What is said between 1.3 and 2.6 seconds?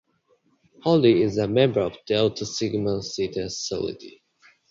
a member of Delta